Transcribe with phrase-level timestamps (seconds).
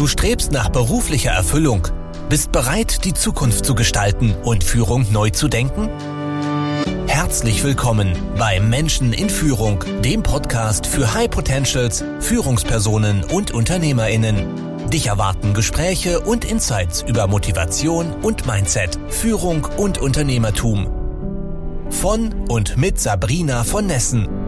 [0.00, 1.86] Du strebst nach beruflicher Erfüllung,
[2.30, 5.90] bist bereit, die Zukunft zu gestalten und Führung neu zu denken?
[7.06, 14.88] Herzlich willkommen bei Menschen in Führung, dem Podcast für High Potentials, Führungspersonen und Unternehmerinnen.
[14.88, 20.90] Dich erwarten Gespräche und Insights über Motivation und Mindset, Führung und Unternehmertum.
[21.90, 24.39] Von und mit Sabrina von Nessen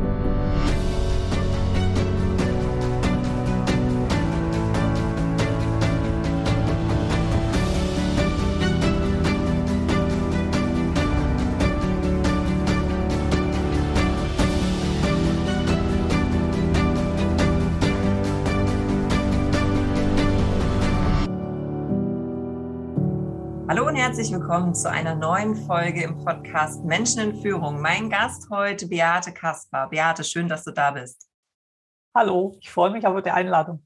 [24.53, 27.81] willkommen zu einer neuen Folge im Podcast Menschen in Führung.
[27.81, 29.89] Mein Gast heute, Beate Kaspar.
[29.89, 31.27] Beate, schön, dass du da bist.
[32.15, 33.83] Hallo, ich freue mich auf die Einladung.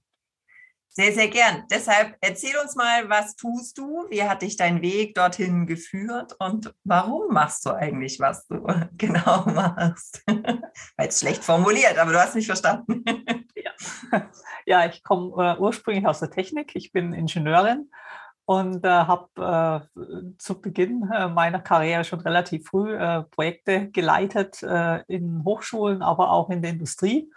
[0.89, 1.63] Sehr, sehr gern.
[1.71, 4.07] Deshalb erzähl uns mal, was tust du?
[4.11, 8.67] Wie hat dich dein Weg dorthin geführt und warum machst du eigentlich, was du
[8.99, 10.25] genau machst?
[10.97, 13.05] Weil es schlecht formuliert, aber du hast mich verstanden.
[13.55, 14.31] ja.
[14.67, 16.75] ja, ich komme äh, ursprünglich aus der Technik.
[16.75, 17.89] Ich bin Ingenieurin
[18.47, 24.63] und äh, habe äh, zu Beginn äh, meiner Karriere schon relativ früh äh, Projekte geleitet
[24.63, 27.31] äh, in Hochschulen, aber auch in der Industrie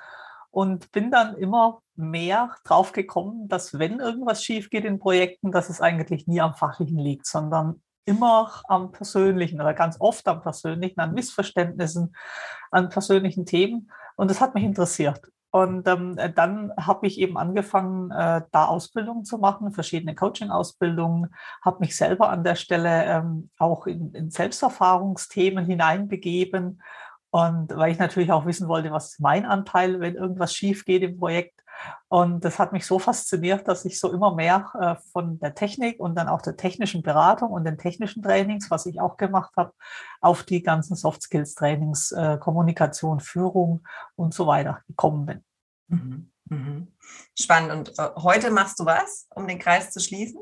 [0.52, 5.70] und bin dann immer mehr drauf gekommen, dass wenn irgendwas schief geht in Projekten, dass
[5.70, 11.00] es eigentlich nie am Fachlichen liegt, sondern immer am Persönlichen oder ganz oft am Persönlichen,
[11.00, 12.16] an Missverständnissen,
[12.72, 13.92] an persönlichen Themen.
[14.16, 15.22] Und das hat mich interessiert.
[15.52, 21.34] Und ähm, dann habe ich eben angefangen, äh, da Ausbildungen zu machen, verschiedene Coaching-Ausbildungen,
[21.64, 26.82] habe mich selber an der Stelle ähm, auch in, in Selbsterfahrungsthemen hineinbegeben.
[27.32, 31.04] Und weil ich natürlich auch wissen wollte, was ist mein Anteil, wenn irgendwas schief geht
[31.04, 31.60] im Projekt,
[32.08, 36.00] und das hat mich so fasziniert, dass ich so immer mehr äh, von der Technik
[36.00, 39.74] und dann auch der technischen Beratung und den technischen Trainings, was ich auch gemacht habe,
[40.22, 45.44] auf die ganzen Soft Skills Trainings, äh, Kommunikation, Führung und so weiter gekommen bin.
[45.88, 46.32] Mhm.
[46.46, 46.88] Mhm.
[47.40, 47.72] Spannend.
[47.72, 50.40] Und äh, heute machst du was, um den Kreis zu schließen?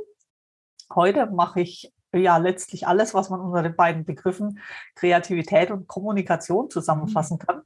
[0.94, 4.60] Heute mache ich ja letztlich alles, was man unter den beiden Begriffen
[4.96, 7.46] Kreativität und Kommunikation zusammenfassen mhm.
[7.46, 7.62] kann.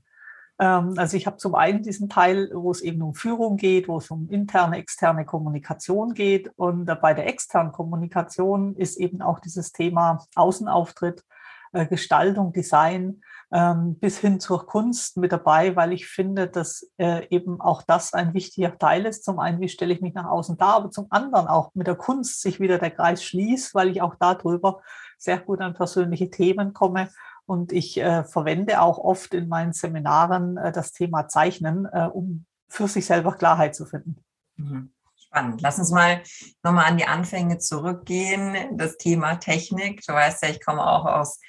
[0.60, 3.98] Ähm, also ich habe zum einen diesen Teil, wo es eben um Führung geht, wo
[3.98, 6.52] es um interne, externe Kommunikation geht.
[6.56, 11.26] Und bei der externen Kommunikation ist eben auch dieses Thema Außenauftritt,
[11.74, 13.22] äh, Gestaltung, Design
[13.54, 18.14] ähm, bis hin zur Kunst mit dabei, weil ich finde, dass äh, eben auch das
[18.14, 19.26] ein wichtiger Teil ist.
[19.26, 21.96] Zum einen, wie stelle ich mich nach außen dar, aber zum anderen auch mit der
[21.96, 24.82] Kunst sich wieder der Kreis schließt, weil ich auch darüber
[25.18, 27.10] sehr gut an persönliche Themen komme
[27.46, 32.46] und ich äh, verwende auch oft in meinen Seminaren äh, das Thema Zeichnen, äh, um
[32.70, 34.24] für sich selber Klarheit zu finden.
[34.56, 34.94] Mhm.
[35.18, 35.62] Spannend.
[35.62, 36.22] Lass uns mal
[36.64, 38.78] nochmal an die Anfänge zurückgehen.
[38.78, 40.06] Das Thema Technik.
[40.06, 41.40] Du weißt ja, ich komme auch aus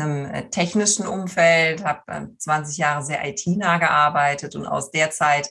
[0.00, 5.50] einem äh, technischen Umfeld, habe 20 Jahre sehr IT-nah gearbeitet und aus der Zeit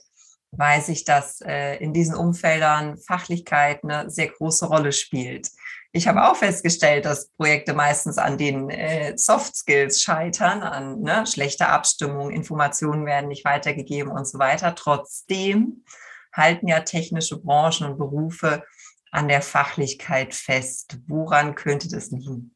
[0.52, 5.48] weiß ich, dass äh, in diesen Umfeldern Fachlichkeit eine sehr große Rolle spielt.
[5.92, 11.26] Ich habe auch festgestellt, dass Projekte meistens an den äh, Soft Skills scheitern, an ne,
[11.26, 14.74] schlechter Abstimmung, Informationen werden nicht weitergegeben und so weiter.
[14.74, 15.84] Trotzdem
[16.32, 18.62] halten ja technische Branchen und Berufe
[19.10, 20.98] an der Fachlichkeit fest.
[21.08, 22.54] Woran könnte das liegen?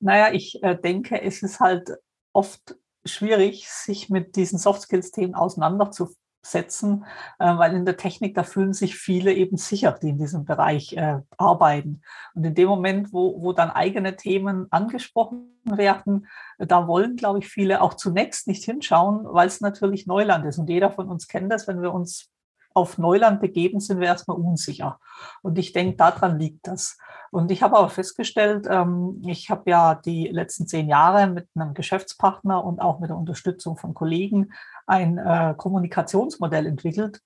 [0.00, 1.90] Naja, ich äh, denke, es ist halt
[2.32, 7.04] oft schwierig, sich mit diesen Soft Skills-Themen auseinanderzusetzen setzen,
[7.38, 10.94] äh, weil in der Technik, da fühlen sich viele eben sicher, die in diesem Bereich
[10.94, 12.02] äh, arbeiten.
[12.34, 16.26] Und in dem Moment, wo, wo dann eigene Themen angesprochen werden,
[16.58, 20.58] da wollen, glaube ich, viele auch zunächst nicht hinschauen, weil es natürlich Neuland ist.
[20.58, 22.30] Und jeder von uns kennt das, wenn wir uns
[22.74, 25.00] auf Neuland begeben, sind wir erstmal unsicher.
[25.42, 26.98] Und ich denke, daran liegt das.
[27.30, 31.74] Und ich habe aber festgestellt, ähm, ich habe ja die letzten zehn Jahre mit einem
[31.74, 34.52] Geschäftspartner und auch mit der Unterstützung von Kollegen
[34.86, 37.20] ein äh, Kommunikationsmodell entwickelt,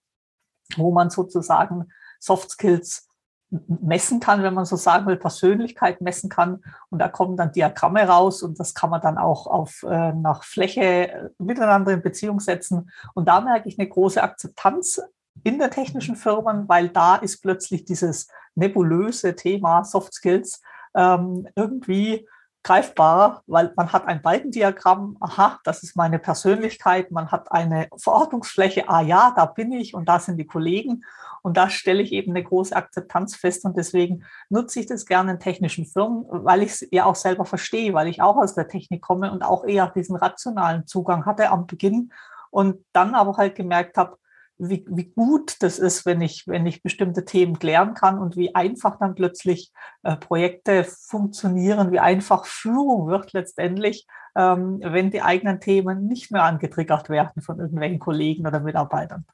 [0.77, 3.09] wo man sozusagen Soft Skills
[3.51, 6.63] messen kann, wenn man so sagen will, Persönlichkeit messen kann.
[6.91, 10.45] Und da kommen dann Diagramme raus und das kann man dann auch auf äh, nach
[10.45, 12.91] Fläche äh, miteinander in Beziehung setzen.
[13.15, 15.01] Und da merke ich eine große Akzeptanz
[15.43, 20.63] in den technischen Firmen, weil da ist plötzlich dieses nebulöse Thema Soft Skills
[20.95, 22.27] ähm, irgendwie
[22.65, 28.89] greifbarer, weil man hat ein Balkendiagramm, aha, das ist meine Persönlichkeit, man hat eine Verordnungsfläche,
[28.89, 31.05] ah ja, da bin ich und da sind die Kollegen
[31.43, 35.33] und da stelle ich eben eine große Akzeptanz fest und deswegen nutze ich das gerne
[35.33, 38.67] in technischen Firmen, weil ich es ja auch selber verstehe, weil ich auch aus der
[38.67, 42.13] Technik komme und auch eher diesen rationalen Zugang hatte am Beginn
[42.51, 44.17] und dann aber halt gemerkt habe,
[44.59, 48.55] wie, wie gut das ist, wenn ich, wenn ich bestimmte Themen klären kann und wie
[48.55, 49.73] einfach dann plötzlich
[50.03, 54.07] äh, Projekte funktionieren, wie einfach Führung wird letztendlich,
[54.37, 59.25] ähm, wenn die eigenen Themen nicht mehr angetriggert werden von irgendwelchen Kollegen oder Mitarbeitern.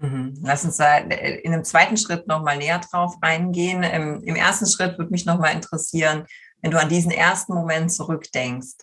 [0.00, 0.34] Mhm.
[0.42, 3.82] Lass uns da äh, in einem zweiten Schritt nochmal näher drauf reingehen.
[3.82, 6.26] Im, Im, ersten Schritt würde mich nochmal interessieren,
[6.62, 8.76] wenn du an diesen ersten Moment zurückdenkst,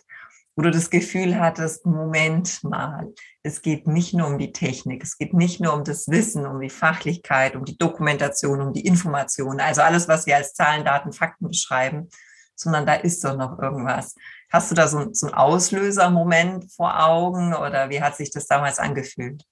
[0.54, 3.12] wo du das Gefühl hattest, Moment mal,
[3.42, 6.60] es geht nicht nur um die Technik, es geht nicht nur um das Wissen, um
[6.60, 11.12] die Fachlichkeit, um die Dokumentation, um die Information, also alles, was wir als Zahlen, Daten,
[11.12, 12.08] Fakten beschreiben,
[12.54, 14.14] sondern da ist doch noch irgendwas.
[14.50, 18.78] Hast du da so, so einen Auslösermoment vor Augen oder wie hat sich das damals
[18.78, 19.44] angefühlt?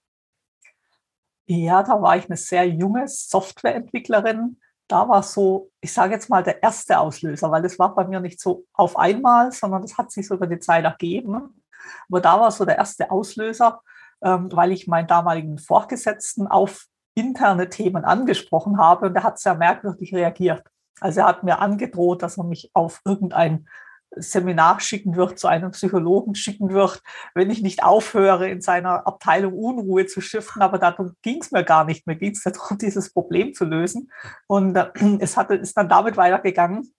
[1.46, 4.60] Ja, da war ich eine sehr junge Softwareentwicklerin.
[4.90, 8.18] Da war so, ich sage jetzt mal, der erste Auslöser, weil das war bei mir
[8.18, 11.62] nicht so auf einmal, sondern das hat sich so über die Zeit ergeben.
[12.08, 13.82] Aber da war so der erste Auslöser,
[14.20, 19.54] ähm, weil ich meinen damaligen Vorgesetzten auf interne Themen angesprochen habe und er hat sehr
[19.54, 20.64] merkwürdig reagiert.
[21.00, 23.68] Also er hat mir angedroht, dass er mich auf irgendein
[24.16, 27.02] Seminar schicken wird, zu einem Psychologen schicken wird,
[27.34, 30.62] wenn ich nicht aufhöre, in seiner Abteilung Unruhe zu stiften.
[30.62, 32.06] Aber darum ging es mir gar nicht.
[32.06, 34.10] Mir ging es darum, dieses Problem zu lösen.
[34.46, 34.90] Und äh,
[35.20, 36.92] es hatte, ist dann damit weitergegangen,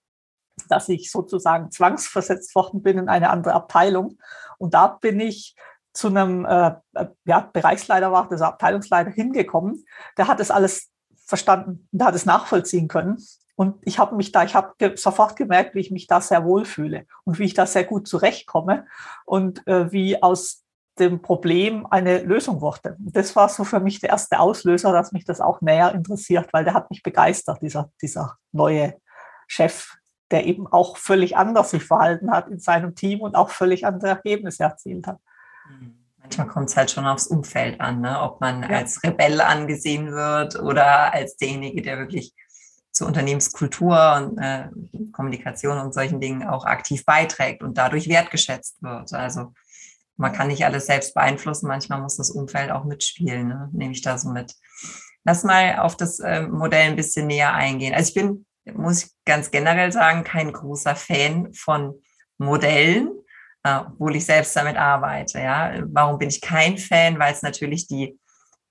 [0.70, 4.18] dass ich sozusagen zwangsversetzt worden bin in eine andere Abteilung.
[4.58, 5.56] Und da bin ich
[5.94, 9.86] zu einem äh, äh ja, Bereichsleiter war, also Abteilungsleiter hingekommen.
[10.18, 10.90] Der hat das alles
[11.26, 13.18] verstanden, der hat es nachvollziehen können.
[13.56, 16.46] Und ich habe mich da, ich habe ge sofort gemerkt, wie ich mich da sehr
[16.46, 18.88] wohl fühle und wie ich da sehr gut zurechtkomme
[19.26, 20.64] und äh, wie aus
[21.00, 22.96] dem Problem eine Lösung wurde.
[23.00, 26.64] Das war so für mich der erste Auslöser, dass mich das auch näher interessiert, weil
[26.64, 28.96] der hat mich begeistert, dieser, dieser neue
[29.48, 29.96] Chef,
[30.32, 34.10] der eben auch völlig anders sich verhalten hat in seinem Team und auch völlig andere
[34.10, 35.20] Ergebnisse erzielt hat.
[36.18, 38.22] Manchmal kommt es halt schon aufs Umfeld an, ne?
[38.22, 38.70] ob man ja.
[38.70, 42.34] als Rebell angesehen wird oder als derjenige, der wirklich
[43.02, 44.68] zur Unternehmenskultur und äh,
[45.12, 49.12] Kommunikation und solchen Dingen auch aktiv beiträgt und dadurch wertgeschätzt wird.
[49.12, 49.54] Also
[50.18, 53.70] man kann nicht alles selbst beeinflussen, manchmal muss das Umfeld auch mitspielen, ne?
[53.74, 54.54] nehme ich da so mit.
[55.24, 57.96] Lass mal auf das äh, Modell ein bisschen näher eingehen.
[57.96, 61.96] Also ich bin, muss ich ganz generell sagen, kein großer Fan von
[62.38, 63.10] Modellen,
[63.64, 65.40] äh, obwohl ich selbst damit arbeite.
[65.40, 67.18] Ja, warum bin ich kein Fan?
[67.18, 68.20] Weil es natürlich die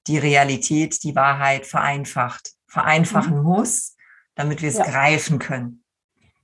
[0.06, 3.42] die Realität, die Wahrheit vereinfacht, vereinfachen mhm.
[3.42, 3.96] muss
[4.40, 4.84] damit wir es ja.
[4.84, 5.84] greifen können.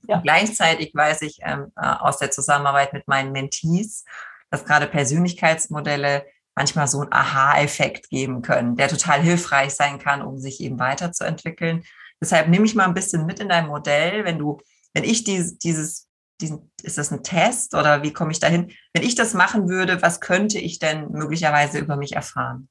[0.07, 0.21] Ja.
[0.21, 4.05] Gleichzeitig weiß ich ähm, äh, aus der Zusammenarbeit mit meinen Mentees,
[4.49, 10.39] dass gerade Persönlichkeitsmodelle manchmal so einen Aha-Effekt geben können, der total hilfreich sein kann, um
[10.39, 11.83] sich eben weiterzuentwickeln.
[12.21, 14.59] Deshalb nehme ich mal ein bisschen mit in dein Modell, wenn du,
[14.93, 16.07] wenn ich dieses, dieses
[16.39, 18.71] diesen, ist das ein Test oder wie komme ich dahin?
[18.93, 22.69] Wenn ich das machen würde, was könnte ich denn möglicherweise über mich erfahren?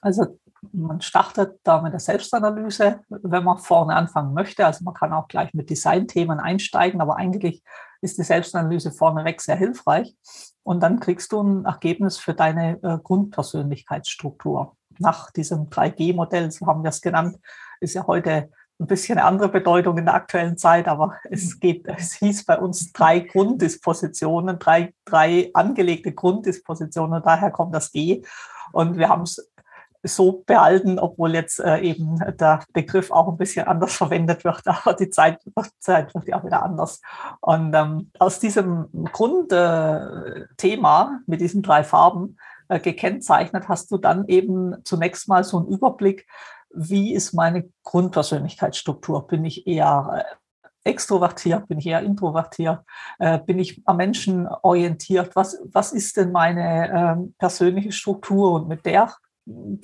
[0.00, 0.38] Also
[0.70, 4.64] man startet da mit der Selbstanalyse, wenn man vorne anfangen möchte.
[4.64, 7.62] Also man kann auch gleich mit Designthemen einsteigen, aber eigentlich
[8.00, 10.16] ist die Selbstanalyse vorneweg sehr hilfreich.
[10.62, 14.76] Und dann kriegst du ein Ergebnis für deine äh, Grundpersönlichkeitsstruktur.
[14.98, 17.38] Nach diesem 3G-Modell, so haben wir es genannt,
[17.80, 21.86] ist ja heute ein bisschen eine andere Bedeutung in der aktuellen Zeit, aber es geht,
[21.86, 28.22] es hieß bei uns drei Grunddispositionen, drei, drei angelegte Grunddispositionen, und daher kommt das G.
[28.72, 29.51] Und wir haben es
[30.02, 34.94] so behalten, obwohl jetzt äh, eben der Begriff auch ein bisschen anders verwendet wird, aber
[34.94, 35.40] die Zeit,
[35.78, 37.00] Zeit wird ja wieder anders.
[37.40, 42.36] Und ähm, aus diesem Grundthema äh, mit diesen drei Farben
[42.68, 46.26] äh, gekennzeichnet hast du dann eben zunächst mal so einen Überblick,
[46.74, 49.26] wie ist meine Grundpersönlichkeitsstruktur?
[49.26, 52.80] Bin ich eher äh, extrovertiert, bin ich eher introvertiert,
[53.18, 58.68] äh, bin ich am Menschen orientiert, was, was ist denn meine äh, persönliche Struktur und
[58.68, 59.12] mit der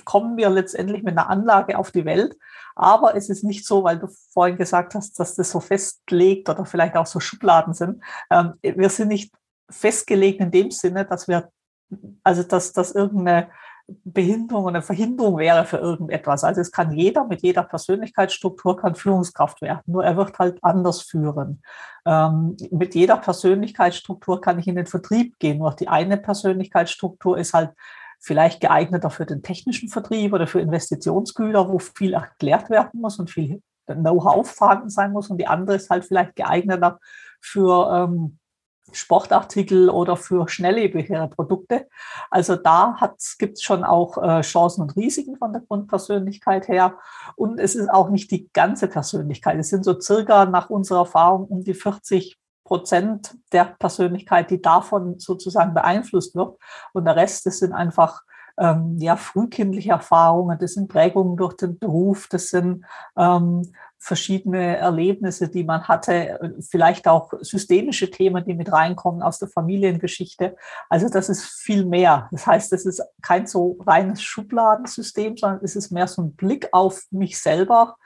[0.05, 2.37] kommen wir letztendlich mit einer Anlage auf die Welt.
[2.75, 6.65] Aber es ist nicht so, weil du vorhin gesagt hast, dass das so festlegt oder
[6.65, 8.03] vielleicht auch so Schubladen sind.
[8.31, 9.33] Ähm, wir sind nicht
[9.69, 11.49] festgelegt in dem Sinne, dass wir,
[12.23, 13.49] also dass das irgendeine
[14.03, 16.43] Behinderung oder Verhinderung wäre für irgendetwas.
[16.43, 21.01] Also es kann jeder mit jeder Persönlichkeitsstruktur kann Führungskraft werden, nur er wird halt anders
[21.01, 21.61] führen.
[22.05, 27.53] Ähm, mit jeder Persönlichkeitsstruktur kann ich in den Vertrieb gehen, nur die eine Persönlichkeitsstruktur ist
[27.53, 27.71] halt
[28.19, 33.29] vielleicht geeigneter für den technischen Vertrieb oder für Investitionsgüter, wo viel erklärt werden muss und
[33.29, 35.29] viel Know-how vorhanden sein muss.
[35.29, 36.99] Und die andere ist halt vielleicht geeigneter
[37.41, 38.37] für ähm,
[38.91, 41.87] Sportartikel oder für schnelllebigere Produkte.
[42.29, 42.97] Also da
[43.37, 46.97] gibt es schon auch äh, Chancen und Risiken von der Grundpersönlichkeit her.
[47.35, 49.59] Und es ist auch nicht die ganze Persönlichkeit.
[49.59, 52.38] Es sind so circa nach unserer Erfahrung um die 40
[52.69, 56.55] Prozent der Persönlichkeit, die davon sozusagen beeinflusst wird.
[56.93, 58.21] Und der Rest, das sind einfach
[58.59, 62.85] ähm, ja, frühkindliche Erfahrungen, das sind Prägungen durch den Beruf, das sind
[63.17, 69.49] ähm, verschiedene Erlebnisse, die man hatte, vielleicht auch systemische Themen, die mit reinkommen aus der
[69.49, 70.55] Familiengeschichte.
[70.89, 72.29] Also das ist viel mehr.
[72.31, 76.69] Das heißt, es ist kein so reines Schubladensystem, sondern es ist mehr so ein Blick
[76.71, 77.97] auf mich selber.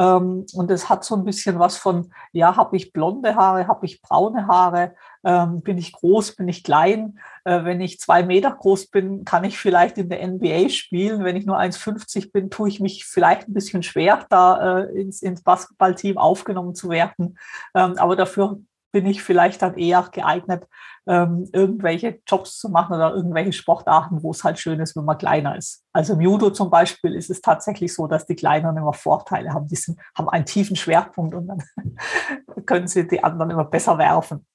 [0.00, 3.84] Ähm, und es hat so ein bisschen was von, ja, habe ich blonde Haare, habe
[3.84, 7.18] ich braune Haare, ähm, bin ich groß, bin ich klein.
[7.44, 11.22] Äh, wenn ich zwei Meter groß bin, kann ich vielleicht in der NBA spielen.
[11.22, 15.20] Wenn ich nur 1,50 bin, tue ich mich vielleicht ein bisschen schwer, da äh, ins,
[15.20, 17.38] ins Basketballteam aufgenommen zu werden.
[17.74, 18.58] Ähm, aber dafür
[18.92, 20.66] bin ich vielleicht dann eher geeignet,
[21.06, 25.18] ähm, irgendwelche Jobs zu machen oder irgendwelche Sportarten, wo es halt schön ist, wenn man
[25.18, 25.84] kleiner ist.
[25.92, 29.66] Also im Judo zum Beispiel ist es tatsächlich so, dass die Kleineren immer Vorteile haben.
[29.66, 31.62] Die sind, haben einen tiefen Schwerpunkt und dann
[32.66, 34.46] können sie die anderen immer besser werfen.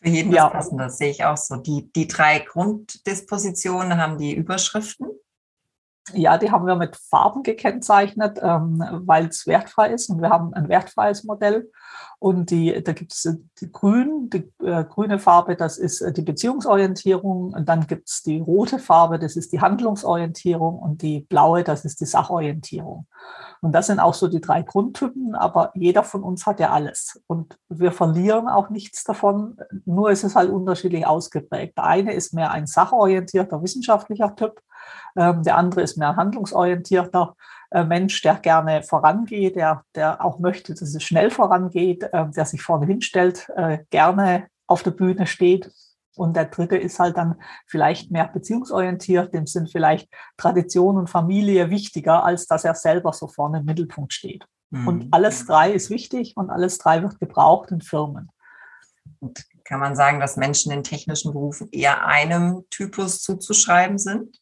[0.00, 0.50] Für jeden ja.
[0.50, 1.56] passen, das sehe ich auch so.
[1.56, 5.08] Die, die drei Grunddispositionen haben die Überschriften.
[6.12, 10.52] Ja, die haben wir mit Farben gekennzeichnet, ähm, weil es wertfrei ist und wir haben
[10.52, 11.70] ein wertfreies Modell.
[12.18, 16.22] Und die, da gibt es die grün, die äh, grüne Farbe, das ist äh, die
[16.22, 17.54] Beziehungsorientierung.
[17.54, 20.78] Und dann gibt es die rote Farbe, das ist die Handlungsorientierung.
[20.78, 23.06] Und die blaue, das ist die Sachorientierung.
[23.62, 27.18] Und das sind auch so die drei Grundtypen, aber jeder von uns hat ja alles.
[27.26, 29.56] Und wir verlieren auch nichts davon,
[29.86, 31.78] nur ist es halt unterschiedlich ausgeprägt.
[31.78, 34.60] Der eine ist mehr ein sachorientierter wissenschaftlicher Typ,
[35.16, 37.36] der andere ist mehr handlungsorientierter
[37.70, 42.44] äh, Mensch, der gerne vorangeht, der, der auch möchte, dass es schnell vorangeht, äh, der
[42.44, 45.70] sich vorne hinstellt, äh, gerne auf der Bühne steht
[46.16, 47.36] und der dritte ist halt dann
[47.66, 53.26] vielleicht mehr beziehungsorientiert, dem sind vielleicht Tradition und Familie wichtiger, als dass er selber so
[53.26, 54.44] vorne im Mittelpunkt steht.
[54.70, 54.88] Mhm.
[54.88, 58.30] Und alles drei ist wichtig und alles drei wird gebraucht in Firmen.
[59.18, 64.38] Und kann man sagen, dass Menschen in technischen Berufen eher einem Typus zuzuschreiben sind?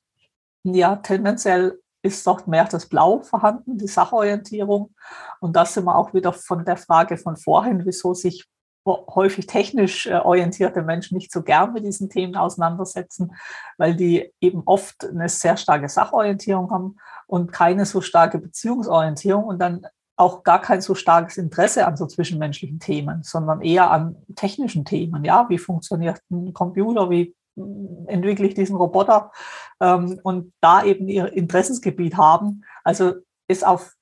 [0.64, 4.95] Ja, tendenziell ist dort mehr das Blau vorhanden, die Sachorientierung.
[5.40, 8.49] Und das sind wir auch wieder von der Frage von vorhin, wieso sich
[8.85, 13.33] häufig technisch äh, orientierte Menschen nicht so gern mit diesen Themen auseinandersetzen,
[13.78, 19.61] weil die eben oft eine sehr starke Sachorientierung haben und keine so starke Beziehungsorientierung und
[19.61, 24.85] dann auch gar kein so starkes Interesse an so zwischenmenschlichen Themen, sondern eher an technischen
[24.85, 25.25] Themen.
[25.25, 29.32] Ja, wie funktioniert ein Computer, wie entwickle ich diesen Roboter
[29.80, 32.64] ähm, und da eben ihr Interessensgebiet haben.
[32.85, 33.14] Also
[33.49, 33.94] ist auf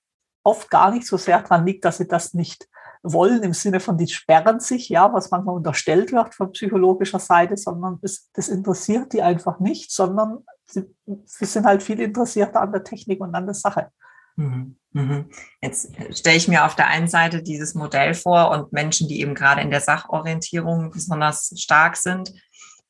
[0.42, 2.68] oft gar nicht so sehr daran liegt, dass sie das nicht
[3.02, 7.56] wollen im Sinne von, die sperren sich, ja, was manchmal unterstellt wird von psychologischer Seite,
[7.56, 10.84] sondern das, das interessiert die einfach nicht, sondern sie,
[11.24, 13.90] sie sind halt viel interessierter an der Technik und an der Sache.
[14.36, 14.76] Mhm.
[14.92, 15.30] Mhm.
[15.62, 19.34] Jetzt stelle ich mir auf der einen Seite dieses Modell vor und Menschen, die eben
[19.34, 22.32] gerade in der Sachorientierung besonders stark sind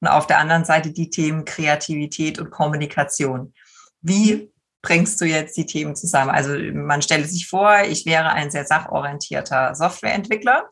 [0.00, 3.52] und auf der anderen Seite die Themen Kreativität und Kommunikation.
[4.00, 4.50] Wie
[4.82, 6.30] bringst du jetzt die Themen zusammen?
[6.30, 10.68] Also man stelle sich vor, ich wäre ein sehr sachorientierter Softwareentwickler.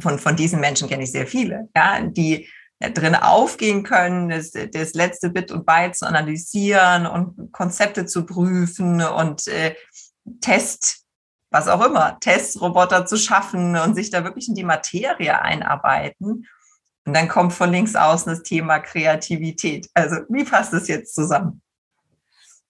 [0.00, 2.48] Von, von diesen Menschen kenne ich sehr viele, ja, die
[2.80, 9.02] drin aufgehen können, das, das letzte Bit und Byte zu analysieren und Konzepte zu prüfen
[9.02, 9.74] und äh,
[10.40, 11.04] Test,
[11.50, 16.48] was auch immer, Testroboter zu schaffen und sich da wirklich in die Materie einarbeiten.
[17.04, 19.88] Und dann kommt von links außen das Thema Kreativität.
[19.94, 21.62] Also wie passt das jetzt zusammen?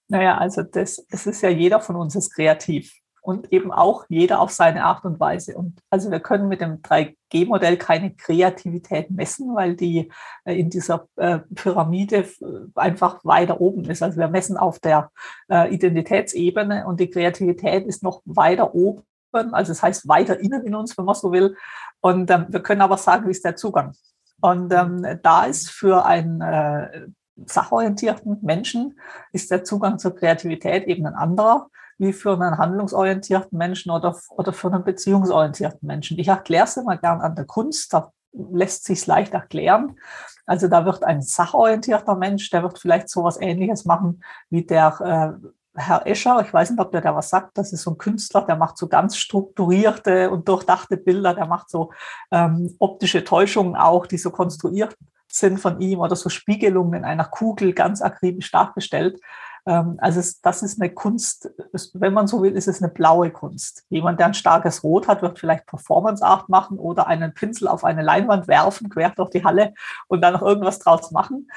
[0.09, 4.41] Naja, also das, es ist ja jeder von uns ist kreativ und eben auch jeder
[4.41, 5.57] auf seine Art und Weise.
[5.57, 10.11] Und also wir können mit dem 3G-Modell keine Kreativität messen, weil die
[10.45, 12.29] äh, in dieser äh, Pyramide
[12.75, 14.03] einfach weiter oben ist.
[14.03, 15.11] Also wir messen auf der
[15.49, 19.05] äh, Identitätsebene und die Kreativität ist noch weiter oben.
[19.33, 21.57] Also das heißt weiter innen in uns, wenn man so will.
[22.01, 23.95] Und ähm, wir können aber sagen, wie ist der Zugang?
[24.42, 27.06] Und ähm, da ist für ein äh,
[27.46, 28.99] sachorientierten Menschen
[29.32, 31.68] ist der Zugang zur Kreativität eben ein anderer
[31.99, 36.18] wie für einen handlungsorientierten Menschen oder, oder für einen beziehungsorientierten Menschen.
[36.18, 39.96] Ich erkläre es immer gern an der Kunst, da lässt sich leicht erklären.
[40.44, 45.38] Also da wird ein sachorientierter Mensch, der wird vielleicht so etwas Ähnliches machen wie der
[45.42, 47.99] äh, Herr Escher, ich weiß nicht, ob der da was sagt, das ist so ein
[47.99, 51.93] Künstler, der macht so ganz strukturierte und durchdachte Bilder, der macht so
[52.31, 54.97] ähm, optische Täuschungen auch, die so konstruiert
[55.29, 59.19] sind von ihm oder so Spiegelungen in einer Kugel ganz akribisch dargestellt.
[59.64, 61.50] Ähm, also es, das ist eine Kunst,
[61.95, 63.85] wenn man so will, ist es eine blaue Kunst.
[63.88, 67.85] Jemand, der ein starkes Rot hat, wird vielleicht Performance Art machen oder einen Pinsel auf
[67.85, 69.73] eine Leinwand werfen, quer durch die Halle
[70.09, 71.49] und dann noch irgendwas draus machen.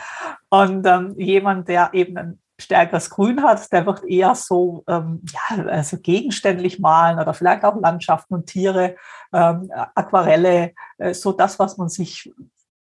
[0.50, 5.65] Und ähm, jemand, der eben ein stärkeres Grün hat, der wird eher so ähm, ja,
[5.65, 8.95] also gegenständlich malen oder vielleicht auch Landschaften und Tiere,
[9.33, 12.31] ähm, Aquarelle, äh, so das, was man sich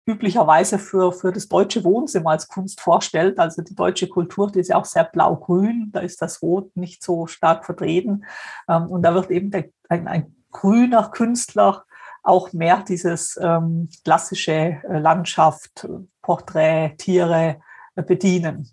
[0.05, 3.39] üblicherweise für, für das deutsche Wohnzimmer als Kunst vorstellt.
[3.39, 7.03] Also die deutsche Kultur, die ist ja auch sehr blau-grün, da ist das Rot nicht
[7.03, 8.25] so stark vertreten.
[8.67, 11.85] Ähm, und da wird eben der, ein, ein grüner Künstler
[12.23, 15.87] auch mehr dieses ähm, klassische äh, Landschaft,
[16.21, 17.61] Porträt, Tiere
[17.95, 18.69] äh, bedienen.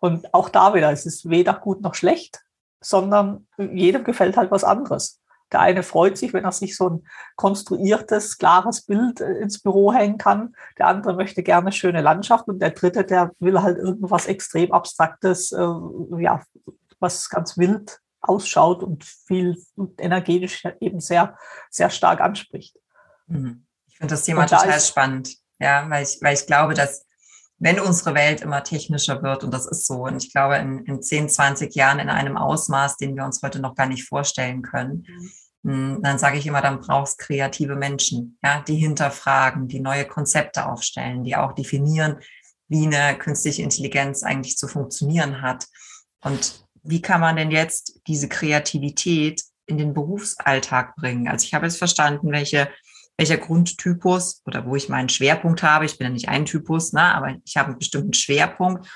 [0.00, 2.40] Und auch da wieder, es ist weder gut noch schlecht,
[2.80, 5.20] sondern jedem gefällt halt was anderes.
[5.52, 9.92] Der eine freut sich, wenn er sich so ein konstruiertes, klares Bild äh, ins Büro
[9.92, 10.54] hängen kann.
[10.76, 15.52] Der andere möchte gerne schöne Landschaft und der dritte, der will halt irgendwas extrem Abstraktes,
[15.52, 15.64] äh,
[16.18, 16.42] ja,
[17.00, 21.38] was ganz wild ausschaut und viel und energetisch eben sehr,
[21.70, 22.76] sehr stark anspricht.
[23.26, 23.64] Mhm.
[23.86, 25.36] Ich finde das Thema da total spannend.
[25.58, 27.06] Ja, weil ich, weil ich glaube, dass
[27.58, 31.02] wenn unsere Welt immer technischer wird, und das ist so, und ich glaube, in, in
[31.02, 35.06] 10, 20 Jahren in einem Ausmaß, den wir uns heute noch gar nicht vorstellen können,
[35.62, 36.00] mhm.
[36.02, 41.24] dann sage ich immer, dann brauchst kreative Menschen, ja, die hinterfragen, die neue Konzepte aufstellen,
[41.24, 42.18] die auch definieren,
[42.68, 45.66] wie eine künstliche Intelligenz eigentlich zu funktionieren hat.
[46.20, 51.28] Und wie kann man denn jetzt diese Kreativität in den Berufsalltag bringen?
[51.28, 52.68] Also ich habe jetzt verstanden, welche
[53.18, 55.84] welcher Grundtypus oder wo ich meinen Schwerpunkt habe.
[55.84, 58.88] Ich bin ja nicht ein Typus, ne, aber ich habe einen bestimmten Schwerpunkt.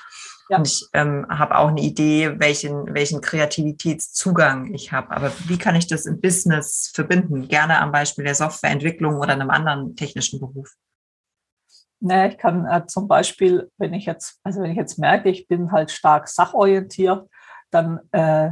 [0.49, 0.57] Ja.
[0.57, 5.11] Und ich ähm, habe auch eine Idee, welchen, welchen Kreativitätszugang ich habe.
[5.11, 7.47] Aber wie kann ich das im Business verbinden?
[7.47, 10.73] Gerne am Beispiel der Softwareentwicklung oder einem anderen technischen Beruf.
[11.99, 15.47] Naja, ich kann äh, zum Beispiel, wenn ich jetzt, also wenn ich jetzt merke, ich
[15.47, 17.29] bin halt stark sachorientiert,
[17.71, 18.51] dann äh,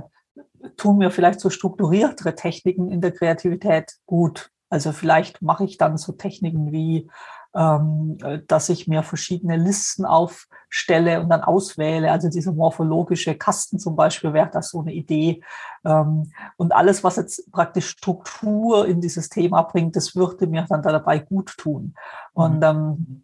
[0.78, 4.50] tun mir vielleicht so strukturiertere Techniken in der Kreativität gut.
[4.72, 7.12] Also vielleicht mache ich dann so Techniken wie,
[7.54, 12.10] ähm, dass ich mir verschiedene Listen aufstelle und dann auswähle.
[12.10, 15.44] Also diese morphologische Kasten zum Beispiel wäre das so eine Idee.
[15.84, 20.82] Ähm, und alles, was jetzt praktisch Struktur in dieses Thema bringt, das würde mir dann
[20.82, 21.94] dabei gut tun.
[22.32, 22.64] Und mhm.
[22.64, 23.24] ähm,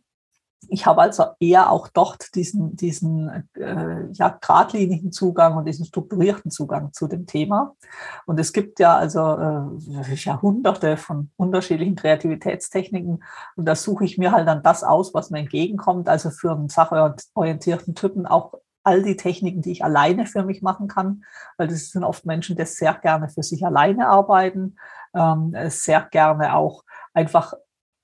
[0.70, 6.52] ich habe also eher auch dort diesen, diesen äh, ja, geradlinigen Zugang und diesen strukturierten
[6.52, 7.76] Zugang zu dem Thema.
[8.26, 13.24] Und es gibt ja also äh, Jahrhunderte von unterschiedlichen Kreativitätstechniken
[13.56, 16.10] und da suche ich mir halt dann das aus, was mir entgegenkommt.
[16.10, 20.88] Also für einen sachorientierten Typen auch all die Techniken, die ich alleine für mich machen
[20.88, 21.26] kann,
[21.58, 24.78] weil das sind oft Menschen, die sehr gerne für sich alleine arbeiten,
[25.14, 27.54] ähm, sehr gerne auch einfach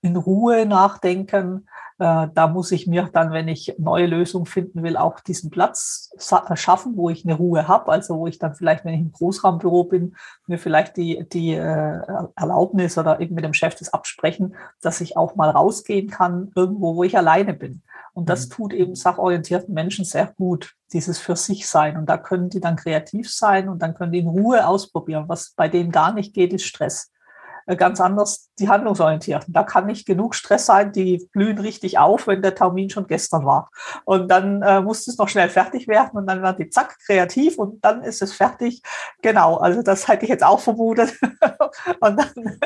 [0.01, 1.67] in Ruhe nachdenken
[2.03, 6.11] da muss ich mir dann, wenn ich neue Lösungen finden will, auch diesen Platz
[6.55, 7.91] schaffen, wo ich eine Ruhe habe.
[7.91, 12.01] Also wo ich dann vielleicht, wenn ich im Großraumbüro bin, mir vielleicht die, die äh,
[12.35, 16.95] Erlaubnis oder eben mit dem Chef das absprechen, dass ich auch mal rausgehen kann, irgendwo,
[16.95, 17.81] wo ich alleine bin.
[18.13, 18.51] Und das mhm.
[18.51, 21.97] tut eben sachorientierten Menschen sehr gut, dieses für sich sein.
[21.97, 25.25] Und da können die dann kreativ sein und dann können die in Ruhe ausprobieren.
[25.27, 27.12] Was bei denen gar nicht geht, ist Stress.
[27.65, 29.53] Äh, ganz anders die Handlungsorientierten.
[29.53, 33.45] Da kann nicht genug Stress sein, die blühen richtig auf, wenn der Termin schon gestern
[33.45, 33.69] war.
[34.05, 37.57] Und dann äh, muss es noch schnell fertig werden und dann werden die zack kreativ
[37.57, 38.81] und dann ist es fertig.
[39.21, 41.13] Genau, also das hätte ich jetzt auch vermutet.
[41.99, 42.59] und dann,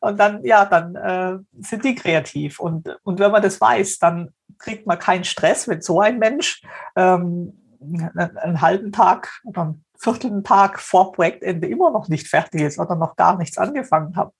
[0.00, 2.60] und dann ja, dann äh, sind die kreativ.
[2.60, 6.62] Und, und wenn man das weiß, dann kriegt man keinen Stress, wenn so ein Mensch
[6.96, 7.60] ähm,
[8.16, 13.16] einen halben Tag oder viertelten Tag vor Projektende immer noch nicht fertig ist oder noch
[13.16, 14.32] gar nichts angefangen habe.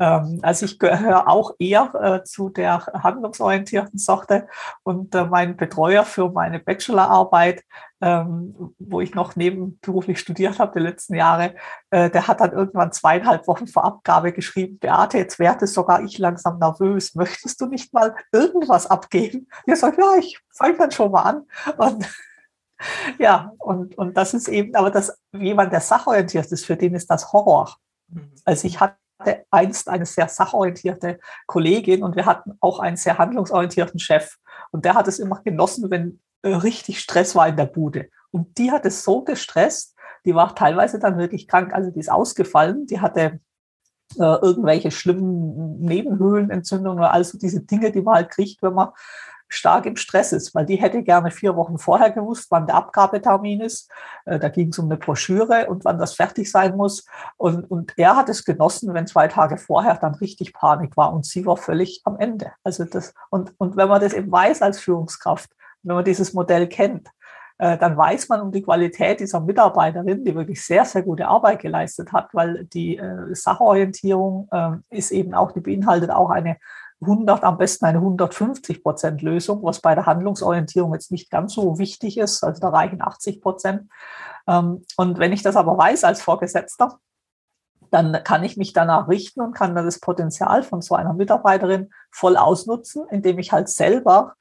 [0.00, 4.48] Ähm, also ich gehöre auch eher äh, zu der handlungsorientierten Sorte
[4.82, 7.64] und äh, mein Betreuer für meine Bachelorarbeit,
[8.00, 11.54] ähm, wo ich noch nebenberuflich studiert habe die letzten Jahre,
[11.90, 16.18] äh, der hat dann irgendwann zweieinhalb Wochen vor Abgabe geschrieben, Beate, jetzt werde sogar ich
[16.18, 17.14] langsam nervös.
[17.16, 19.48] Möchtest du nicht mal irgendwas abgeben?
[19.66, 21.46] Ich sage, ja, ich fange dann schon mal an.
[21.76, 22.06] Und
[23.18, 27.10] ja, und, und das ist eben, aber das, jemand, der sachorientiert ist, für den ist
[27.10, 27.76] das Horror.
[28.08, 28.32] Mhm.
[28.44, 28.96] Also ich hatte
[29.50, 34.36] einst eine sehr sachorientierte Kollegin und wir hatten auch einen sehr handlungsorientierten Chef.
[34.70, 38.08] Und der hat es immer genossen, wenn äh, richtig Stress war in der Bude.
[38.30, 42.10] Und die hat es so gestresst, die war teilweise dann wirklich krank, also die ist
[42.10, 43.40] ausgefallen, die hatte
[44.16, 48.90] äh, irgendwelche schlimmen Nebenhöhlenentzündungen oder also diese Dinge, die man halt kriegt, wenn man
[49.48, 53.60] stark im Stress ist, weil die hätte gerne vier Wochen vorher gewusst, wann der Abgabetermin
[53.60, 53.90] ist.
[54.26, 57.06] Äh, da ging es um eine Broschüre und wann das fertig sein muss.
[57.36, 61.26] Und, und er hat es genossen, wenn zwei Tage vorher dann richtig Panik war und
[61.26, 62.52] sie war völlig am Ende.
[62.62, 65.50] Also das, und, und wenn man das eben weiß als Führungskraft,
[65.82, 67.08] wenn man dieses Modell kennt,
[67.58, 71.60] äh, dann weiß man um die Qualität dieser Mitarbeiterin, die wirklich sehr, sehr gute Arbeit
[71.60, 76.58] geleistet hat, weil die äh, Sachorientierung äh, ist eben auch, die beinhaltet auch eine
[77.00, 81.78] 100, am besten eine 150 Prozent Lösung, was bei der Handlungsorientierung jetzt nicht ganz so
[81.78, 82.42] wichtig ist.
[82.42, 83.88] Also da reichen 80 Prozent.
[84.46, 86.98] Ähm, und wenn ich das aber weiß als Vorgesetzter,
[87.90, 91.90] dann kann ich mich danach richten und kann dann das Potenzial von so einer Mitarbeiterin
[92.10, 94.34] voll ausnutzen, indem ich halt selber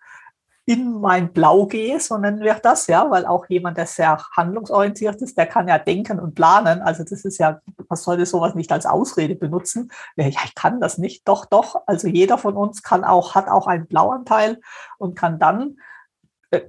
[0.67, 5.21] in mein Blau gehe, so nennen wir das, ja, weil auch jemand, der sehr handlungsorientiert
[5.21, 6.81] ist, der kann ja denken und planen.
[6.81, 9.89] Also das ist ja, man sollte sowas nicht als Ausrede benutzen.
[10.17, 11.25] Ja, ich kann das nicht.
[11.25, 11.83] Doch, doch.
[11.85, 14.59] Also jeder von uns kann auch, hat auch einen Blauanteil
[14.97, 15.77] und kann dann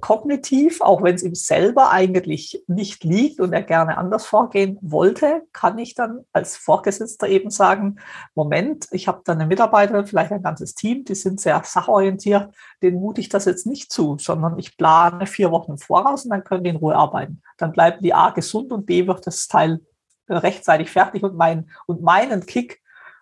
[0.01, 5.43] kognitiv, auch wenn es ihm selber eigentlich nicht liegt und er gerne anders vorgehen wollte,
[5.53, 7.97] kann ich dann als Vorgesetzter eben sagen,
[8.35, 12.99] Moment, ich habe da eine Mitarbeiterin, vielleicht ein ganzes Team, die sind sehr sachorientiert, denen
[12.99, 16.65] mute ich das jetzt nicht zu, sondern ich plane vier Wochen voraus und dann können
[16.65, 17.41] die in Ruhe arbeiten.
[17.57, 19.79] Dann bleiben die A gesund und B wird das Teil
[20.27, 22.81] äh, rechtzeitig fertig und mein und meinen Kick,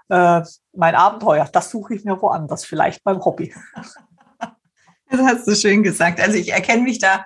[0.10, 0.42] äh,
[0.74, 3.54] mein Abenteuer, das suche ich mir woanders, vielleicht beim Hobby.
[5.10, 6.20] Das hast du schön gesagt.
[6.20, 7.26] Also ich erkenne mich da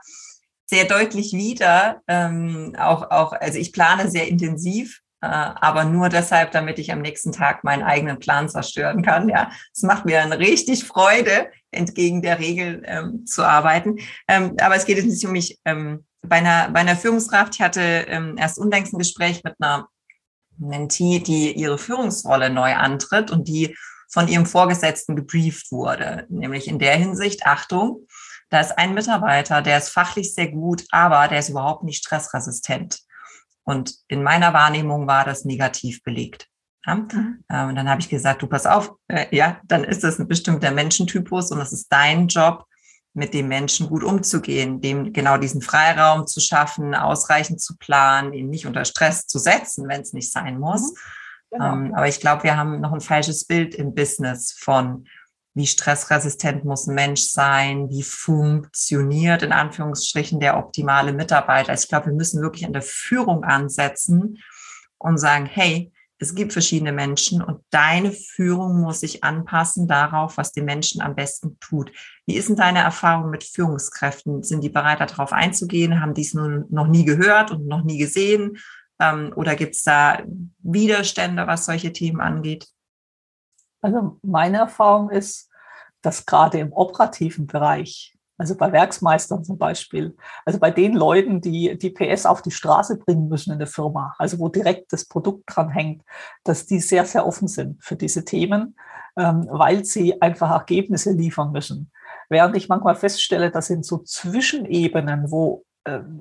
[0.65, 2.01] sehr deutlich wieder.
[2.07, 7.01] Ähm, auch, auch, also ich plane sehr intensiv, äh, aber nur deshalb, damit ich am
[7.01, 9.29] nächsten Tag meinen eigenen Plan zerstören kann.
[9.29, 13.97] Ja, es macht mir dann richtig Freude, entgegen der Regel ähm, zu arbeiten.
[14.27, 15.59] Ähm, aber es geht jetzt nicht um mich.
[15.65, 19.87] Ähm, bei einer, bei einer Führungskraft, ich hatte ähm, erst unlängst ein Gespräch mit einer
[20.57, 23.75] Mentee, die ihre Führungsrolle neu antritt und die
[24.11, 26.25] von ihrem Vorgesetzten gebrieft wurde.
[26.29, 28.07] Nämlich in der Hinsicht, Achtung,
[28.49, 32.99] da ist ein Mitarbeiter, der ist fachlich sehr gut, aber der ist überhaupt nicht stressresistent.
[33.63, 36.47] Und in meiner Wahrnehmung war das negativ belegt.
[36.85, 36.95] Ja?
[36.95, 37.43] Mhm.
[37.49, 40.27] Ähm, und dann habe ich gesagt, du pass auf, äh, ja, dann ist das ein
[40.27, 42.65] bestimmter Menschentypus und es ist dein Job,
[43.13, 48.49] mit dem Menschen gut umzugehen, dem genau diesen Freiraum zu schaffen, ausreichend zu planen, ihn
[48.49, 50.81] nicht unter Stress zu setzen, wenn es nicht sein muss.
[50.81, 50.97] Mhm.
[51.51, 51.73] Genau.
[51.73, 55.05] Ähm, aber ich glaube, wir haben noch ein falsches Bild im Business von,
[55.53, 61.71] wie stressresistent muss ein Mensch sein, wie funktioniert in Anführungsstrichen der optimale Mitarbeiter.
[61.71, 64.37] Also ich glaube, wir müssen wirklich an der Führung ansetzen
[64.97, 70.53] und sagen, hey, es gibt verschiedene Menschen und deine Führung muss sich anpassen darauf, was
[70.53, 71.91] den Menschen am besten tut.
[72.27, 74.43] Wie ist denn deine Erfahrung mit Führungskräften?
[74.43, 75.99] Sind die bereit, darauf einzugehen?
[75.99, 78.59] Haben die es nun noch nie gehört und noch nie gesehen?
[79.01, 80.19] Ähm, oder gibt es da
[80.59, 82.67] Widerstände, was solche Themen angeht?
[83.81, 85.49] Also meine Erfahrung ist,
[86.03, 91.77] dass gerade im operativen Bereich, also bei Werksmeistern zum Beispiel, also bei den Leuten, die
[91.77, 95.43] die PS auf die Straße bringen müssen in der Firma, also wo direkt das Produkt
[95.47, 96.03] dran hängt,
[96.43, 98.75] dass die sehr, sehr offen sind für diese Themen,
[99.17, 101.91] ähm, weil sie einfach Ergebnisse liefern müssen.
[102.29, 105.65] Während ich manchmal feststelle, dass in so Zwischenebenen, wo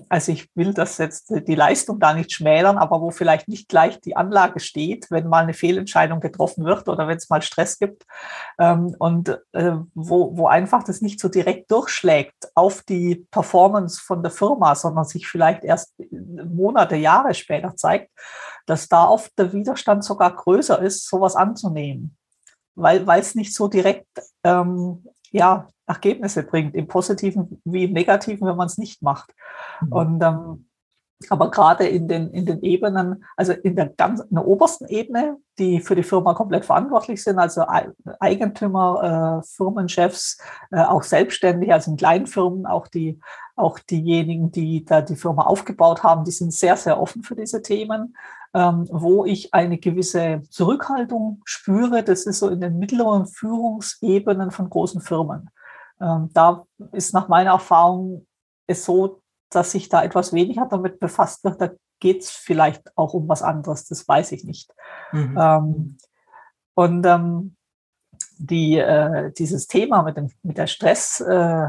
[0.08, 4.00] also ich will das jetzt die Leistung da nicht schmälern, aber wo vielleicht nicht gleich
[4.00, 8.06] die Anlage steht, wenn mal eine Fehlentscheidung getroffen wird oder wenn es mal Stress gibt
[8.58, 14.22] ähm, und äh, wo, wo einfach das nicht so direkt durchschlägt auf die Performance von
[14.22, 18.10] der Firma, sondern sich vielleicht erst Monate, Jahre später zeigt,
[18.66, 22.16] dass da oft der Widerstand sogar größer ist, sowas anzunehmen,
[22.74, 24.08] weil weil es nicht so direkt
[24.42, 29.34] ähm, ja, Ergebnisse bringt, im Positiven wie im Negativen, wenn man es nicht macht.
[29.80, 29.92] Mhm.
[29.92, 30.66] Und ähm,
[31.28, 35.36] aber gerade in den, in den Ebenen, also in der ganz in der obersten Ebene,
[35.58, 37.66] die für die Firma komplett verantwortlich sind, also
[38.20, 40.38] Eigentümer, äh, Firmenchefs,
[40.70, 43.20] äh, auch Selbstständige, also in kleinen Firmen, auch die,
[43.54, 47.60] auch diejenigen, die da die Firma aufgebaut haben, die sind sehr, sehr offen für diese
[47.60, 48.16] Themen.
[48.52, 54.68] Ähm, wo ich eine gewisse Zurückhaltung spüre, das ist so in den mittleren Führungsebenen von
[54.68, 55.50] großen Firmen.
[56.00, 58.26] Ähm, da ist nach meiner Erfahrung
[58.66, 61.60] es so, dass sich da etwas weniger damit befasst wird.
[61.60, 64.72] Da geht es vielleicht auch um was anderes, das weiß ich nicht.
[65.12, 65.38] Mhm.
[65.38, 65.98] Ähm,
[66.74, 67.56] und ähm,
[68.38, 71.68] die, äh, dieses Thema mit, dem, mit der Stress äh,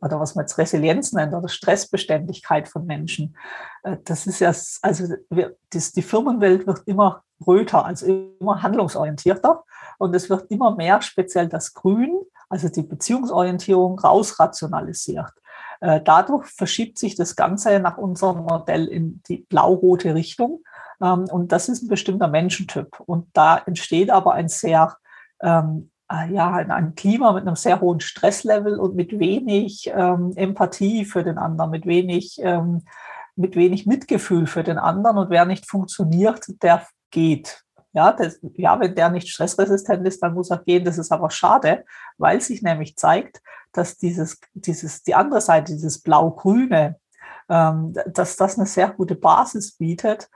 [0.00, 3.36] oder was man jetzt Resilienz nennt oder Stressbeständigkeit von Menschen,
[3.82, 9.64] äh, das ist ja, also wir, das, die Firmenwelt wird immer röter, also immer handlungsorientierter
[9.98, 15.32] und es wird immer mehr speziell das Grün also die Beziehungsorientierung rausrationalisiert.
[15.80, 20.62] Äh, dadurch verschiebt sich das Ganze nach unserem Modell in die blau-rote Richtung.
[21.00, 23.00] Ähm, und das ist ein bestimmter Menschentyp.
[23.06, 24.96] Und da entsteht aber ein sehr,
[25.40, 31.04] ähm, äh, ja, ein Klima mit einem sehr hohen Stresslevel und mit wenig ähm, Empathie
[31.04, 32.82] für den anderen, mit wenig, ähm,
[33.36, 35.16] mit wenig Mitgefühl für den anderen.
[35.16, 37.62] Und wer nicht funktioniert, der geht.
[37.92, 40.84] Ja, das, ja, wenn der nicht stressresistent ist, dann muss er gehen.
[40.84, 41.84] Das ist aber schade,
[42.18, 46.96] weil sich nämlich zeigt, dass dieses, dieses, die andere Seite, dieses Blau-Grüne,
[47.48, 50.30] ähm, dass das eine sehr gute Basis bietet,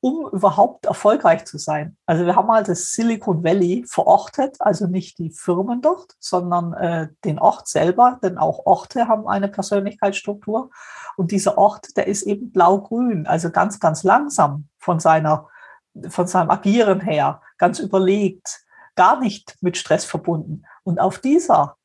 [0.00, 1.96] um überhaupt erfolgreich zu sein.
[2.06, 7.08] Also wir haben mal das Silicon Valley verortet, also nicht die Firmen dort, sondern äh,
[7.24, 10.70] den Ort selber, denn auch Orte haben eine Persönlichkeitsstruktur.
[11.16, 15.48] Und dieser Ort, der ist eben blau-grün, also ganz, ganz langsam von seiner
[16.08, 18.64] von seinem Agieren her ganz überlegt,
[18.96, 20.64] gar nicht mit Stress verbunden.
[20.82, 21.76] Und auf dieser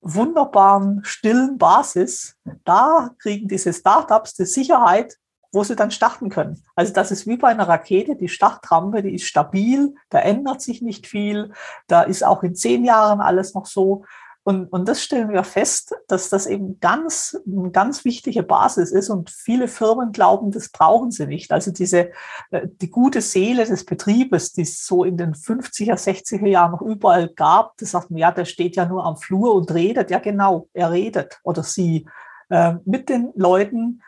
[0.00, 5.16] wunderbaren, stillen Basis, da kriegen diese Startups die Sicherheit,
[5.52, 6.62] wo sie dann starten können.
[6.74, 10.82] Also das ist wie bei einer Rakete, die Startrampe, die ist stabil, da ändert sich
[10.82, 11.52] nicht viel,
[11.86, 14.04] da ist auch in zehn Jahren alles noch so.
[14.46, 19.10] Und, und das stellen wir fest, dass das eben ganz, eine ganz wichtige Basis ist
[19.10, 21.50] und viele Firmen glauben, das brauchen sie nicht.
[21.50, 22.10] Also diese,
[22.52, 26.82] äh, die gute Seele des Betriebes, die es so in den 50er, 60er Jahren noch
[26.82, 30.12] überall gab, das sagt man, ja, der steht ja nur am Flur und redet.
[30.12, 32.06] Ja, genau, er redet oder sie
[32.48, 34.00] äh, mit den Leuten,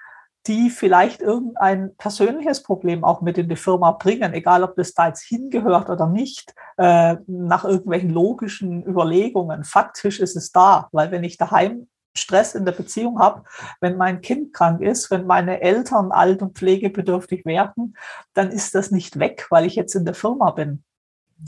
[0.47, 5.09] die vielleicht irgendein persönliches Problem auch mit in die Firma bringen, egal ob das da
[5.09, 9.65] jetzt hingehört oder nicht, äh, nach irgendwelchen logischen Überlegungen.
[9.65, 13.45] Faktisch ist es da, weil wenn ich daheim Stress in der Beziehung habe,
[13.81, 17.97] wenn mein Kind krank ist, wenn meine Eltern alt und pflegebedürftig werden,
[18.35, 20.83] dann ist das nicht weg, weil ich jetzt in der Firma bin.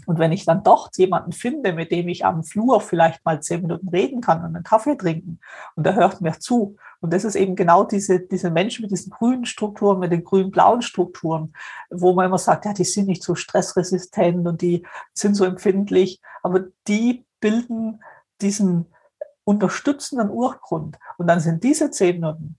[0.06, 3.62] Und wenn ich dann doch jemanden finde, mit dem ich am Flur vielleicht mal zehn
[3.62, 5.40] Minuten reden kann und einen Kaffee trinken
[5.74, 6.76] und der hört mir zu.
[7.00, 10.82] Und das ist eben genau diese, diese Menschen mit diesen grünen Strukturen, mit den grün-blauen
[10.82, 11.54] Strukturen,
[11.90, 16.20] wo man immer sagt, ja, die sind nicht so stressresistent und die sind so empfindlich,
[16.42, 18.02] aber die bilden
[18.42, 18.86] diesen
[19.44, 20.98] unterstützenden Urgrund.
[21.16, 22.58] Und dann sind diese zehn Minuten,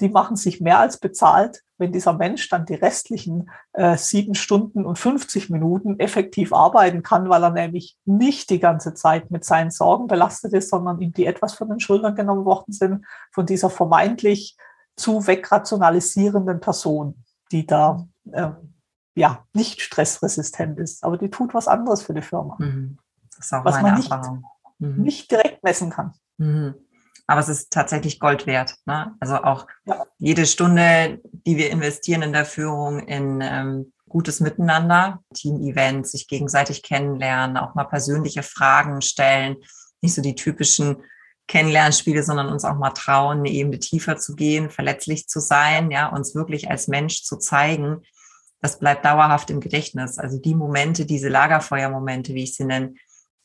[0.00, 4.86] die machen sich mehr als bezahlt, wenn dieser Mensch dann die restlichen äh, sieben Stunden
[4.86, 9.70] und 50 Minuten effektiv arbeiten kann, weil er nämlich nicht die ganze Zeit mit seinen
[9.70, 13.70] Sorgen belastet ist, sondern ihm die etwas von den Schultern genommen worden sind von dieser
[13.70, 14.56] vermeintlich
[14.96, 18.50] zu wegrationalisierenden Person, die da äh,
[19.14, 22.98] ja nicht stressresistent ist, aber die tut was anderes für die Firma, mhm.
[23.38, 24.10] was man nicht,
[24.78, 25.02] mhm.
[25.02, 26.14] nicht direkt messen kann.
[26.38, 26.74] Mhm
[27.26, 28.76] aber es ist tatsächlich Gold wert.
[28.86, 29.14] Ne?
[29.20, 30.04] Also auch ja.
[30.18, 36.82] jede Stunde, die wir investieren in der Führung, in ähm, gutes Miteinander, Team-Events, sich gegenseitig
[36.82, 39.56] kennenlernen, auch mal persönliche Fragen stellen,
[40.00, 41.02] nicht so die typischen
[41.48, 46.08] Kennenlernspiele, sondern uns auch mal trauen, eine Ebene tiefer zu gehen, verletzlich zu sein, ja,
[46.08, 48.02] uns wirklich als Mensch zu zeigen.
[48.60, 50.18] Das bleibt dauerhaft im Gedächtnis.
[50.18, 52.94] Also die Momente, diese Lagerfeuermomente, wie ich sie nenne,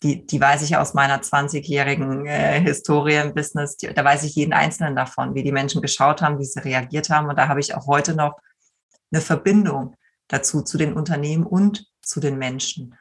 [0.03, 4.35] die, die weiß ich aus meiner 20-jährigen äh, Historie im Business, die, da weiß ich
[4.35, 7.29] jeden einzelnen davon, wie die Menschen geschaut haben, wie sie reagiert haben.
[7.29, 8.39] Und da habe ich auch heute noch
[9.11, 9.95] eine Verbindung
[10.27, 12.95] dazu, zu den Unternehmen und zu den Menschen.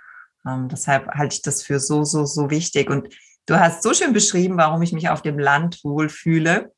[0.47, 2.91] Ähm, deshalb halte ich das für so, so, so wichtig.
[2.91, 3.09] Und
[3.47, 6.73] du hast so schön beschrieben, warum ich mich auf dem Land wohlfühle.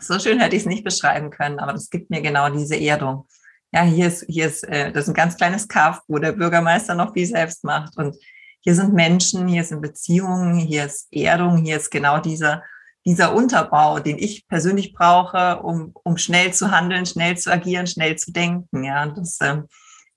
[0.00, 3.28] So schön hätte ich es nicht beschreiben können, aber das gibt mir genau diese Erdung.
[3.72, 6.94] Ja, hier ist, hier ist, äh, das ist ein ganz kleines Kaff, wo der Bürgermeister
[6.94, 7.96] noch viel selbst macht.
[7.96, 8.16] Und
[8.62, 12.62] hier sind Menschen, hier sind Beziehungen, hier ist Erdung, hier ist genau dieser,
[13.04, 18.16] dieser Unterbau, den ich persönlich brauche, um, um schnell zu handeln, schnell zu agieren, schnell
[18.16, 18.84] zu denken.
[18.84, 19.66] Ja, und das, ähm,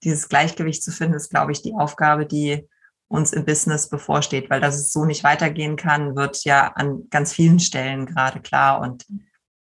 [0.03, 2.67] dieses Gleichgewicht zu finden, ist, glaube ich, die Aufgabe, die
[3.07, 7.33] uns im Business bevorsteht, weil dass es so nicht weitergehen kann, wird ja an ganz
[7.33, 8.79] vielen Stellen gerade klar.
[8.81, 9.05] Und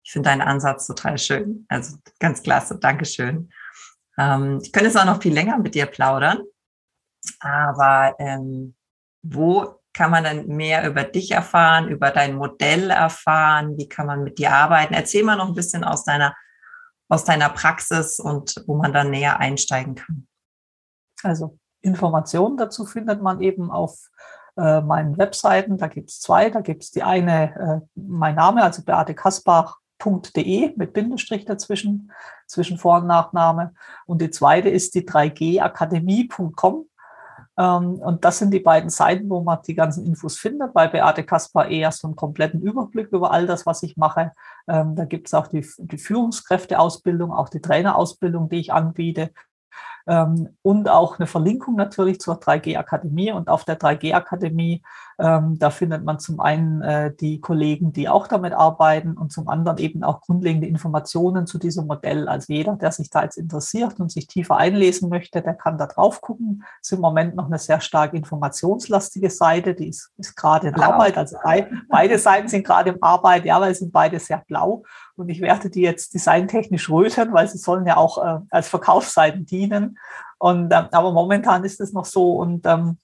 [0.02, 1.66] ich finde deinen Ansatz total schön.
[1.68, 2.79] Also ganz klasse.
[2.79, 3.50] Dankeschön.
[4.18, 6.40] Ähm, ich könnte jetzt auch noch viel länger mit dir plaudern.
[7.40, 8.74] Aber ähm,
[9.22, 13.79] wo kann man dann mehr über dich erfahren, über dein Modell erfahren?
[13.79, 14.94] Wie kann man mit dir arbeiten?
[14.94, 16.35] Erzähl mal noch ein bisschen aus deiner,
[17.09, 20.26] aus deiner Praxis und wo man dann näher einsteigen kann.
[21.22, 24.11] Also Informationen dazu findet man eben auf
[24.57, 25.79] äh, meinen Webseiten.
[25.79, 26.50] Da gibt es zwei.
[26.50, 32.12] Da gibt es die eine, äh, mein Name, also Beate Kaspach.de mit Bindestrich dazwischen,
[32.46, 33.74] zwischen Vor- und Nachname.
[34.07, 36.87] Und die zweite ist die 3G-Akademie.com.
[37.59, 40.75] Ähm, und das sind die beiden Seiten, wo man die ganzen Infos findet.
[40.75, 44.33] Bei Beate Kaspar eher so einen kompletten Überblick über all das, was ich mache.
[44.69, 49.31] Ähm, da gibt es auch die, die Führungskräfteausbildung, auch die Trainerausbildung, die ich anbiete
[50.07, 53.33] ähm, und auch eine Verlinkung natürlich zur 3G-Akademie.
[53.33, 54.83] Und auf der 3G-Akademie,
[55.18, 59.48] ähm, da findet man zum einen äh, die Kollegen, die auch damit arbeiten und zum
[59.48, 62.29] anderen eben auch grundlegende Informationen zu diesem Modell.
[62.29, 65.87] Also jeder, der sich da jetzt interessiert und sich tiefer einlesen möchte, der kann da
[65.87, 66.64] drauf gucken.
[66.83, 70.74] Es ist im Moment noch eine sehr stark informationslastige Seite, die ist, ist gerade in
[70.74, 70.92] blau.
[70.92, 71.16] Arbeit.
[71.16, 71.38] Also
[71.88, 74.83] beide Seiten sind gerade in Arbeit, ja, weil sie sind beide sehr blau.
[75.16, 79.46] Und ich werde die jetzt designtechnisch rötern, weil sie sollen ja auch äh, als Verkaufsseiten
[79.46, 79.98] dienen.
[80.38, 82.98] Und ähm, aber momentan ist es noch so und ähm,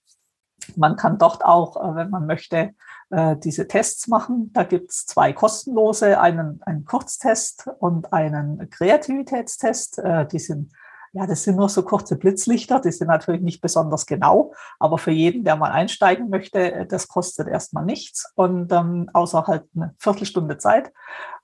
[0.77, 2.75] man kann dort auch, äh, wenn man möchte,
[3.11, 4.51] äh, diese Tests machen.
[4.53, 9.99] Da gibt es zwei kostenlose, einen, einen Kurztest und einen Kreativitätstest.
[9.99, 10.73] Äh, die sind
[11.15, 15.11] ja, das sind nur so kurze Blitzlichter, die sind natürlich nicht besonders genau, aber für
[15.11, 19.95] jeden, der mal einsteigen möchte, äh, das kostet erstmal nichts und ähm, außer halt eine
[19.99, 20.93] Viertelstunde Zeit.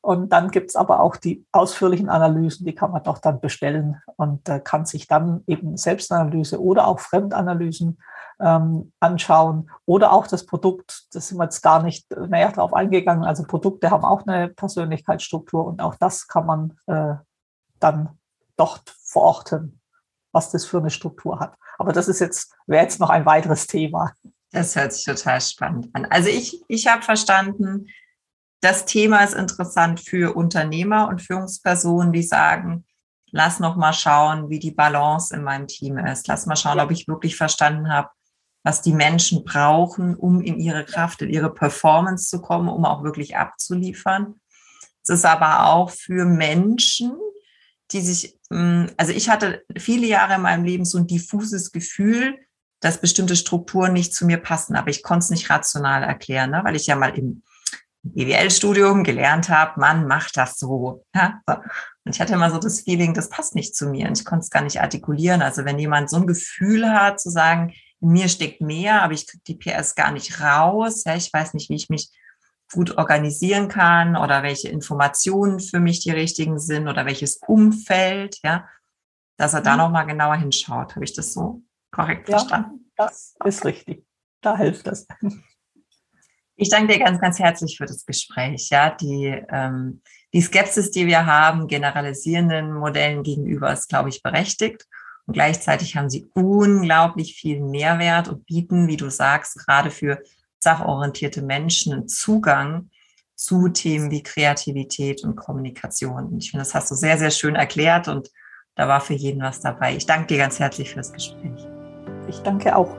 [0.00, 4.48] Und dann gibt's aber auch die ausführlichen Analysen, die kann man doch dann bestellen und
[4.48, 7.98] äh, kann sich dann eben Selbstanalyse oder auch Fremdanalysen
[8.40, 13.24] ähm, anschauen oder auch das Produkt, das sind wir jetzt gar nicht näher drauf eingegangen.
[13.24, 17.16] Also Produkte haben auch eine Persönlichkeitsstruktur und auch das kann man äh,
[17.80, 18.18] dann
[18.58, 19.80] dort verorten,
[20.32, 21.54] was das für eine Struktur hat.
[21.78, 24.12] Aber das ist jetzt, wäre jetzt noch ein weiteres Thema.
[24.50, 26.06] Das hört sich total spannend an.
[26.06, 27.88] Also ich, ich habe verstanden,
[28.60, 32.84] das Thema ist interessant für Unternehmer und Führungspersonen, die sagen,
[33.30, 36.26] lass noch mal schauen, wie die Balance in meinem Team ist.
[36.26, 36.84] Lass mal schauen, ja.
[36.84, 38.08] ob ich wirklich verstanden habe,
[38.64, 43.04] was die Menschen brauchen, um in ihre Kraft, in ihre Performance zu kommen, um auch
[43.04, 44.40] wirklich abzuliefern.
[45.02, 47.16] Es ist aber auch für Menschen,
[47.90, 52.38] die sich, hm, also ich hatte viele Jahre in meinem Leben so ein diffuses Gefühl,
[52.80, 56.60] dass bestimmte Strukturen nicht zu mir passen, aber ich konnte es nicht rational erklären, ne?
[56.64, 57.42] weil ich ja mal im
[58.02, 61.04] BWL-Studium gelernt habe, man macht das so.
[61.14, 61.40] Ja?
[61.46, 64.44] Und ich hatte immer so das Feeling, das passt nicht zu mir und ich konnte
[64.44, 65.42] es gar nicht artikulieren.
[65.42, 69.26] Also wenn jemand so ein Gefühl hat, zu sagen, in mir steckt mehr, aber ich
[69.26, 71.16] kriege die PS gar nicht raus, ja?
[71.16, 72.10] ich weiß nicht, wie ich mich
[72.72, 78.68] gut organisieren kann oder welche Informationen für mich die richtigen sind oder welches Umfeld, ja,
[79.36, 79.78] dass er da mhm.
[79.78, 80.94] nochmal genauer hinschaut.
[80.94, 82.90] Habe ich das so korrekt ja, verstanden?
[82.96, 84.04] Das ist richtig.
[84.40, 85.06] Da hilft das.
[86.60, 88.68] Ich danke dir ganz, ganz herzlich für das Gespräch.
[88.70, 90.02] Ja, die, ähm,
[90.32, 94.84] die Skepsis, die wir haben, generalisierenden Modellen gegenüber, ist, glaube ich, berechtigt.
[95.26, 100.20] Und gleichzeitig haben sie unglaublich viel Mehrwert und bieten, wie du sagst, gerade für
[100.58, 102.90] sachorientierte Menschen einen Zugang
[103.34, 106.26] zu Themen wie Kreativität und Kommunikation.
[106.26, 108.30] Und ich finde, das hast du sehr, sehr schön erklärt und
[108.74, 109.96] da war für jeden was dabei.
[109.96, 111.66] Ich danke dir ganz herzlich fürs Gespräch.
[112.28, 112.96] Ich danke auch.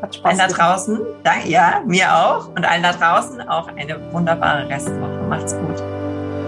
[0.00, 0.38] Hat Spaß.
[0.38, 2.48] Allen da draußen, danke, ja, mir auch.
[2.48, 5.26] Und allen da draußen auch eine wunderbare Restwoche.
[5.28, 5.82] Macht's gut.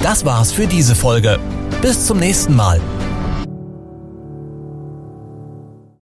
[0.00, 1.38] Das war's für diese Folge.
[1.80, 2.78] Bis zum nächsten Mal.